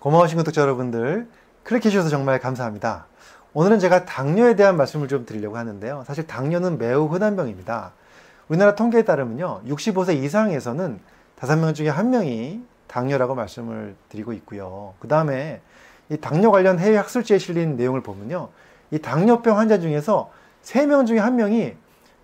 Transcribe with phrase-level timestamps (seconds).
[0.00, 1.26] 고마우신 구독자 여러분들
[1.64, 3.06] 클릭해 주셔서 정말 감사합니다.
[3.52, 6.04] 오늘은 제가 당뇨에 대한 말씀을 좀 드리려고 하는데요.
[6.06, 7.90] 사실 당뇨는 매우 흔한 병입니다.
[8.48, 9.62] 우리나라 통계에 따르면요.
[9.66, 11.00] 65세 이상에서는
[11.40, 14.94] 5명 중에 1명이 당뇨라고 말씀을 드리고 있고요.
[15.00, 15.60] 그 다음에
[16.10, 18.50] 이 당뇨 관련 해외 학술지에 실린 내용을 보면요.
[18.92, 20.30] 이 당뇨병 환자 중에서
[20.62, 21.74] 3명 중에 1명이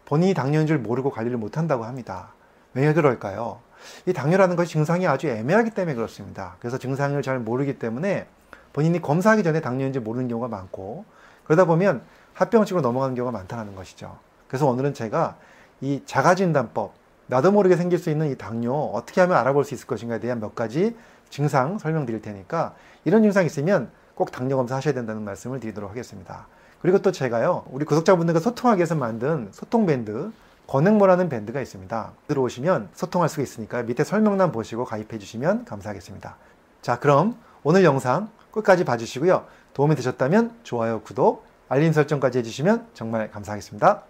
[0.05, 2.29] 본인이 당뇨인 줄 모르고 관리를 못한다고 합니다.
[2.73, 3.59] 왜 그럴까요?
[4.07, 6.57] 이 당뇨라는 것이 증상이 아주 애매하기 때문에 그렇습니다.
[6.61, 8.27] 그래서 증상을 잘 모르기 때문에
[8.73, 11.05] 본인이 검사하기 전에 당뇨인지 모르는 경우가 많고
[11.45, 12.03] 그러다 보면
[12.35, 14.19] 합병증으로 넘어가는 경우가 많다는 것이죠.
[14.49, 15.37] 그래서 오늘은 제가
[15.81, 16.95] 이 자가진단법,
[17.27, 20.55] 나도 모르게 생길 수 있는 이 당뇨 어떻게 하면 알아볼 수 있을 것인가에 대한 몇
[20.55, 20.97] 가지
[21.31, 22.75] 증상 설명드릴 테니까
[23.05, 26.47] 이런 증상 있으면 꼭 당뇨 검사 하셔야 된다는 말씀을 드리도록 하겠습니다.
[26.81, 30.33] 그리고 또 제가요, 우리 구독자분들과 소통하기 위해서 만든 소통밴드,
[30.67, 32.13] 권행모라는 밴드가 있습니다.
[32.27, 36.37] 들어오시면 소통할 수가 있으니까 밑에 설명란 보시고 가입해 주시면 감사하겠습니다.
[36.83, 39.47] 자, 그럼 오늘 영상 끝까지 봐주시고요.
[39.75, 44.03] 도움이 되셨다면 좋아요, 구독, 알림 설정까지 해주시면 정말 감사하겠습니다.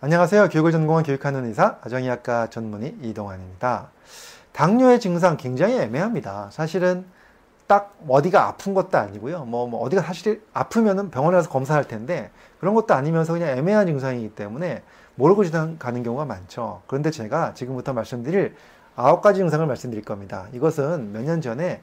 [0.00, 0.48] 안녕하세요.
[0.50, 3.90] 교육을 전공한 교육하는 의사, 가정의학과 전문의 이동환입니다.
[4.52, 6.50] 당뇨의 증상 굉장히 애매합니다.
[6.52, 7.04] 사실은
[7.68, 9.44] 딱 어디가 아픈 것도 아니고요.
[9.44, 14.30] 뭐, 뭐 어디가 사실 아프면은 병원에 가서 검사할 텐데 그런 것도 아니면서 그냥 애매한 증상이기
[14.34, 14.82] 때문에
[15.14, 16.82] 모르고 지나가는 경우가 많죠.
[16.86, 18.56] 그런데 제가 지금부터 말씀드릴
[18.96, 20.46] 아홉 가지 증상을 말씀드릴 겁니다.
[20.52, 21.82] 이것은 몇 년 전에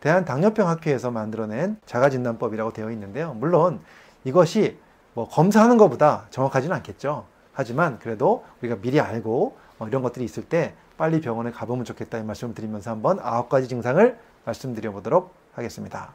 [0.00, 3.34] 대한당뇨병학회에서 만들어낸 자가진단법이라고 되어 있는데요.
[3.34, 3.80] 물론
[4.24, 4.78] 이것이
[5.14, 7.26] 뭐 검사하는 것보다 정확하지는 않겠죠.
[7.52, 12.22] 하지만 그래도 우리가 미리 알고 어, 이런 것들이 있을 때 빨리 병원에 가보면 좋겠다 이
[12.22, 14.16] 말씀을 드리면서 한번 아홉 가지 증상을
[14.46, 16.14] 말씀드려 보도록 하겠습니다.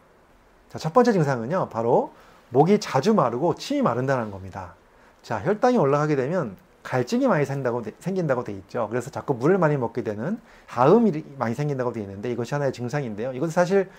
[0.70, 2.14] 자, 첫 번째 증상은요, 바로
[2.50, 4.74] 목이 자주 마르고 침이 마른다는 겁니다.
[5.22, 8.88] 자, 혈당이 올라가게 되면 갈증이 많이 생긴다고, 생긴다고 돼 있죠.
[8.90, 13.34] 그래서 자꾸 물을 많이 먹게 되는 다음이 많이 생긴다고 돼 있는데 이것이 하나의 증상인데요.
[13.34, 13.90] 이것은 사실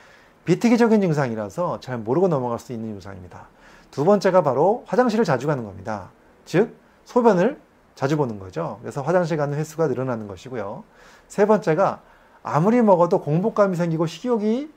[0.44, 3.46] 비특이적인 증상이라서 잘 모르고 넘어갈 수 있는 증상입니다.
[3.92, 6.10] 두 번째가 바로 화장실을 자주 가는 겁니다.
[6.44, 7.60] 즉, 소변을
[7.94, 8.78] 자주 보는 거죠.
[8.80, 10.82] 그래서 화장실 가는 횟수가 늘어나는 것이고요.
[11.28, 12.00] 세 번째가
[12.42, 14.70] 아무리 먹어도 공복감이 생기고 식욕이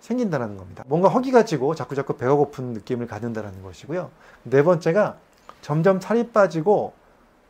[0.00, 0.84] 생긴다는 겁니다.
[0.88, 4.10] 뭔가 허기가 지고 자꾸자꾸 배가 고픈 느낌을 갖는다는 것이고요.
[4.42, 5.16] 네 번째가
[5.60, 6.92] 점점 살이 빠지고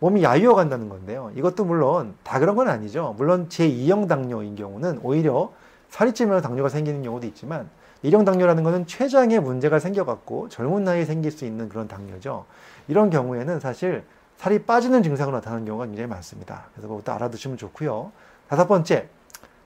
[0.00, 1.30] 몸이 야유어 간다는 건데요.
[1.34, 3.14] 이것도 물론 다 그런 건 아니죠.
[3.16, 5.52] 물론 제2형 당뇨인 경우는 오히려
[5.88, 7.70] 살이 찌면 당뇨가 생기는 경우도 있지만
[8.04, 12.44] 1형 당뇨라는 것은 췌장에 문제가 생겨갖고 젊은 나이에 생길 수 있는 그런 당뇨죠.
[12.88, 14.04] 이런 경우에는 사실
[14.36, 16.66] 살이 빠지는 증상으로 나타나는 경우가 굉장히 많습니다.
[16.74, 18.10] 그래서 그것도 알아두시면 좋고요.
[18.48, 19.08] 다섯 번째,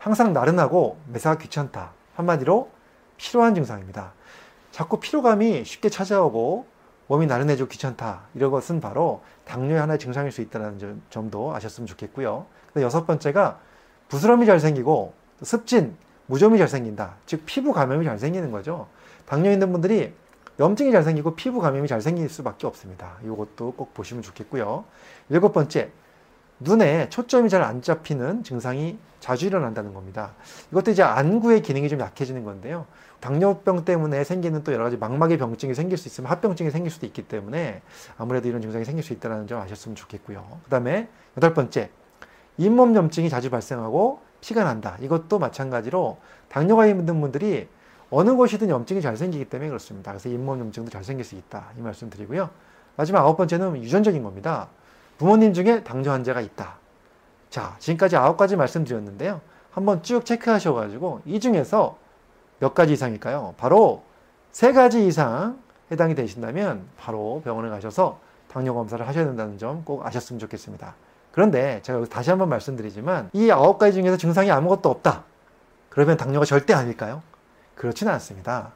[0.06, 1.90] 항상 나른하고 매사가 귀찮다.
[2.14, 2.70] 한마디로
[3.16, 4.12] 피로한 증상입니다.
[4.70, 6.64] 자꾸 피로감이 쉽게 찾아오고
[7.08, 8.20] 몸이 나른해지고 귀찮다.
[8.34, 12.46] 이런 것은 바로 당뇨의 하나의 증상일 수 있다는 점도 아셨으면 좋겠고요.
[12.76, 13.58] 여섯 번째가
[14.06, 15.12] 부스럼이 잘 생기고
[15.42, 15.96] 습진,
[16.26, 17.16] 무좀이 잘 생긴다.
[17.26, 18.86] 즉 피부 감염이 잘 생기는 거죠.
[19.24, 20.14] 당뇨 있는 분들이
[20.60, 23.16] 염증이 잘 생기고 피부 감염이 잘 생길 수밖에 없습니다.
[23.24, 24.84] 이것도 꼭 보시면 좋겠고요.
[25.30, 25.90] 일곱 번째,
[26.60, 30.34] 눈에 초점이 잘 안 잡히는 증상이 자주 일어난다는 겁니다.
[30.70, 32.86] 이것도 이제 안구의 기능이 좀 약해지는 건데요.
[33.20, 37.22] 당뇨병 때문에 생기는 또 여러 가지 망막의 병증이 생길 수 있으면 합병증이 생길 수도 있기
[37.22, 37.82] 때문에
[38.18, 40.60] 아무래도 이런 증상이 생길 수 있다는 점 아셨으면 좋겠고요.
[40.64, 41.90] 그 다음에 여덟 번째,
[42.58, 44.96] 잇몸 염증이 자주 발생하고 피가 난다.
[45.00, 46.18] 이것도 마찬가지로
[46.48, 47.68] 당뇨가 있는 분들이
[48.10, 50.12] 어느 곳이든 염증이 잘 생기기 때문에 그렇습니다.
[50.12, 51.72] 그래서 잇몸 염증도 잘 생길 수 있다.
[51.76, 52.50] 이 말씀 드리고요.
[52.96, 54.68] 마지막 아홉 번째는 유전적인 겁니다.
[55.18, 56.76] 부모님 중에 당뇨 환자가 있다.
[57.50, 59.40] 자, 지금까지 아홉 가지 말씀드렸는데요.
[59.70, 61.96] 한번 쭉 체크하셔가지고 이 중에서
[62.58, 63.54] 몇 가지 이상일까요?
[63.58, 64.02] 바로
[64.52, 65.58] 세 가지 이상
[65.90, 68.18] 해당이 되신다면 바로 병원에 가셔서
[68.48, 70.94] 당뇨 검사를 하셔야 된다는 점 꼭 아셨으면 좋겠습니다.
[71.32, 75.24] 그런데 제가 다시 한번 말씀드리지만 이 아홉 가지 중에서 증상이 아무것도 없다.
[75.90, 77.22] 그러면 당뇨가 절대 아닐까요?
[77.74, 78.72] 그렇지는 않습니다.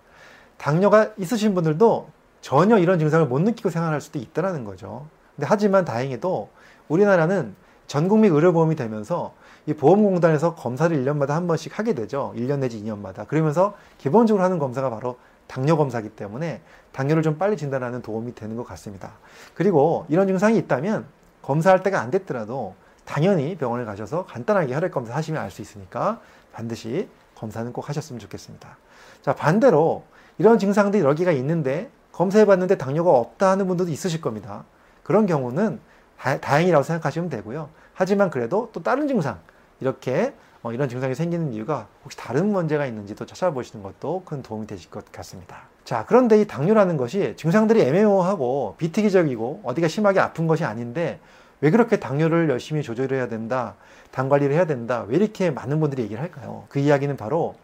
[0.58, 2.08] 당뇨가 있으신 분들도
[2.42, 5.06] 전혀 이런 증상을 못 느끼고 생활할 수도 있다는 거죠.
[5.40, 6.50] 근데 하지만 다행히도
[6.88, 7.54] 우리나라는
[7.86, 9.32] 전국민 의료보험이 되면서
[9.64, 12.34] 이 보험공단에서 검사를 1년마다 한 번씩 하게 되죠.
[12.36, 13.26] 1년 내지 2년마다.
[13.26, 15.16] 그러면서 기본적으로 하는 검사가 바로
[15.46, 16.60] 당뇨 검사기 때문에
[16.92, 19.12] 당뇨를 좀 빨리 진단하는 도움이 되는 것 같습니다.
[19.54, 21.06] 그리고 이런 증상이 있다면
[21.40, 22.74] 검사할 때가 안 됐더라도
[23.06, 26.20] 당연히 병원에 가셔서 간단하게 혈액 검사 하시면 알 수 있으니까
[26.52, 28.76] 반드시 검사는 꼭 하셨으면 좋겠습니다.
[29.22, 30.04] 자, 반대로
[30.36, 34.64] 이런 증상들이 여러 개가 있는데 검사해 봤는데 당뇨가 없다 하는 분들도 있으실 겁니다.
[35.10, 35.80] 그런 경우는
[36.16, 37.68] 다, 행이라고 생각하시면 되고요.
[37.94, 39.40] 하지만 그래도 또 다른 증상,
[39.80, 44.88] 이렇게 어, 이런 증상이 생기는 이유가 혹시 다른 문제가 있는지도 찾아보시는 것도 큰 도움이 되실
[44.88, 45.62] 것 같습니다.
[45.84, 51.18] 자, 그런데 이 당뇨라는 것이 증상들이 애매모호하고 비특이적이고 어디가 심하게 아픈 것이 아닌데
[51.60, 53.74] 왜 그렇게 당뇨를 열심히 조절해야 된다,
[54.12, 56.66] 당 관리를 해야 된다, 왜 이렇게 많은 분들이 얘기를 할까요?
[56.68, 57.56] 그 이야기는 바로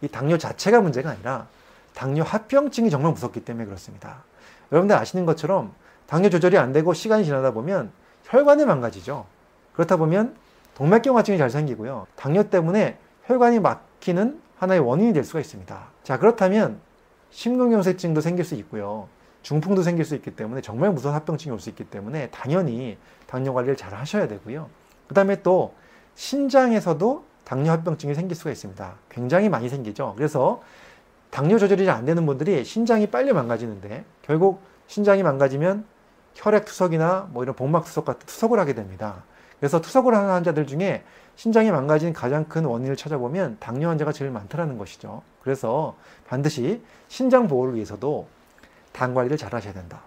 [0.00, 1.46] 이 당뇨 자체가 문제가 아니라
[1.92, 4.24] 당뇨 합병증이 정말 무섭기 때문에 그렇습니다.
[4.72, 5.74] 여러분들 아시는 것처럼
[6.10, 7.92] 당뇨 조절이 안 되고 시간이 지나다 보면
[8.24, 9.26] 혈관이 망가지죠.
[9.74, 10.34] 그렇다 보면
[10.74, 12.08] 동맥경화증이 잘 생기고요.
[12.16, 15.80] 당뇨 때문에 혈관이 막히는 하나의 원인이 될 수가 있습니다.
[16.02, 16.80] 자, 그렇다면
[17.30, 19.06] 심근경색증도 생길 수 있고요.
[19.42, 22.98] 중풍도 생길 수 있기 때문에 정말 무서운 합병증이 올 수 있기 때문에 당연히
[23.28, 24.68] 당뇨 관리를 잘 하셔야 되고요.
[25.06, 25.74] 그 다음에 또
[26.16, 28.94] 신장에서도 당뇨 합병증이 생길 수가 있습니다.
[29.10, 30.14] 굉장히 많이 생기죠.
[30.16, 30.60] 그래서
[31.30, 35.84] 당뇨 조절이 잘 안 되는 분들이 신장이 빨리 망가지는데 결국 신장이 망가지면
[36.34, 39.24] 혈액 투석이나 뭐 이런 복막 투석 같은 투석을 하게 됩니다.
[39.58, 41.04] 그래서 투석을 하는 환자들 중에
[41.36, 45.22] 신장이 망가진 가장 큰 원인을 찾아보면 당뇨 환자가 제일 많다는 것이죠.
[45.42, 45.96] 그래서
[46.26, 48.26] 반드시 신장 보호를 위해서도
[48.92, 50.00] 당 관리를 잘 하셔야 된다.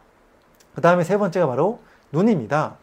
[0.75, 1.79] 그 다음에 세 번째가 바로
[2.11, 2.77] 눈입니다.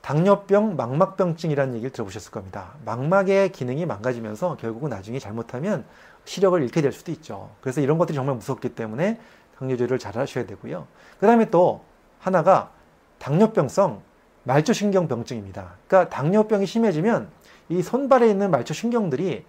[0.00, 2.70] 당뇨병, 망막병증이라는 얘기를 들어보셨을 겁니다.
[2.84, 5.84] 망막의 기능이 망가지면서 결국은 나중에 잘못하면
[6.24, 7.50] 시력을 잃게 될 수도 있죠.
[7.60, 9.20] 그래서 이런 것들이 정말 무섭기 때문에
[9.58, 10.86] 당뇨 조절을 잘 하셔야 되고요.
[11.18, 11.82] 그 다음에 또
[12.20, 12.70] 하나가
[13.18, 14.02] 당뇨병성
[14.44, 15.74] 말초신경병증입니다.
[15.86, 17.28] 그러니까 당뇨병이 심해지면
[17.68, 19.44] 이 손발에 있는 말초신경들이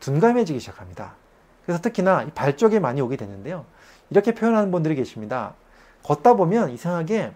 [0.00, 1.14] 둔감해지기 시작합니다.
[1.64, 3.64] 그래서 특히나 발 쪽에 많이 오게 되는데요.
[4.10, 5.54] 이렇게 표현하는 분들이 계십니다.
[6.02, 7.32] 걷다 보면 이상하게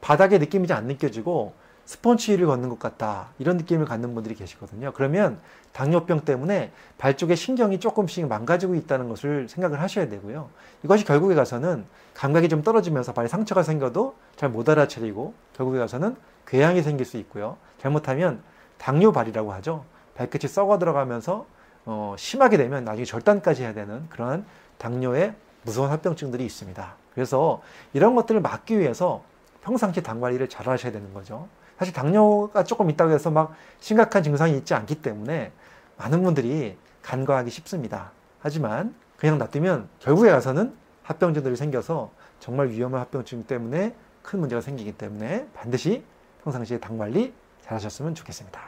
[0.00, 1.54] 바닥에 느낌이 잘 안 느껴지고
[1.90, 3.30] 스펀지 힐을 걷는 것 같다.
[3.40, 4.92] 이런 느낌을 갖는 분들이 계시거든요.
[4.92, 5.40] 그러면
[5.72, 10.50] 당뇨병 때문에 발 쪽에 신경이 조금씩 망가지고 있다는 것을 생각을 하셔야 되고요.
[10.84, 11.84] 이것이 결국에 가서는
[12.14, 16.14] 감각이 좀 떨어지면서 발에 상처가 생겨도 잘 못 알아차리고 결국에 가서는
[16.46, 17.56] 궤양이 생길 수 있고요.
[17.80, 18.40] 잘못하면
[18.78, 19.84] 당뇨발이라고 하죠.
[20.14, 21.44] 발끝이 썩어 들어가면서
[21.86, 24.46] 어, 심하게 되면 나중에 절단까지 해야 되는 그런
[24.78, 25.34] 당뇨의
[25.64, 26.94] 무서운 합병증들이 있습니다.
[27.14, 27.60] 그래서
[27.94, 29.24] 이런 것들을 막기 위해서
[29.60, 31.48] 평상시 당 관리를 잘 하셔야 되는 거죠.
[31.80, 35.50] 사실 당뇨가 조금 있다고 해서 막 심각한 증상이 있지 않기 때문에
[35.96, 38.12] 많은 분들이 간과하기 쉽습니다.
[38.38, 40.74] 하지만 그냥 놔두면 결국에 가서는
[41.04, 46.04] 합병증들이 생겨서 정말 위험한 합병증 때문에 큰 문제가 생기기 때문에 반드시
[46.44, 47.32] 평상시에 당 관리
[47.62, 48.60] 잘 하셨으면 좋겠습니다.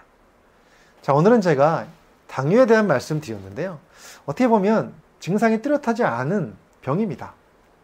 [1.03, 1.87] 자, 오늘은 제가
[2.29, 3.79] 당뇨에 대한 말씀 드렸는데요.
[4.25, 7.35] 어떻게 보면 증상이 뚜렷하지 않은 병입니다.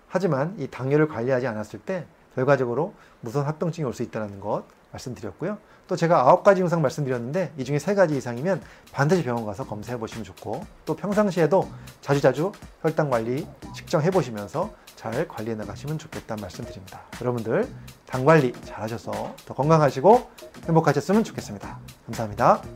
[0.09, 5.59] 하지만 이 당뇨를 관리하지 않았을 때 결과적으로 무서운 합병증이 올 수 있다는 것 말씀드렸고요.
[5.87, 8.63] 또 제가 아홉 가지 증상 말씀드렸는데 이 중에 세 가지 이상이면
[8.93, 11.69] 반드시 병원 가서 검사해 보시면 좋고 또 평상시에도
[12.03, 12.53] 자주자주
[12.83, 17.01] 혈당 관리 측정해 보시면서 잘 관리해 나가시면 좋겠다는 말씀드립니다.
[17.21, 17.69] 여러분들
[18.07, 20.31] 당 관리 잘 하셔서 더 건강하시고
[20.67, 21.79] 행복하셨으면 좋겠습니다.
[22.07, 22.63] 감사합니다.